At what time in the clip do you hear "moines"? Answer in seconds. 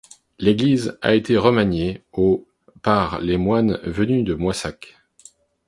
3.37-3.79